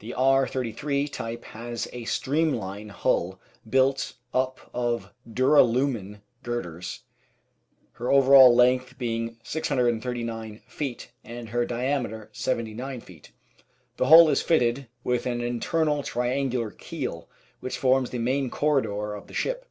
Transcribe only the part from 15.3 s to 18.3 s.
internal triangular keel which forms the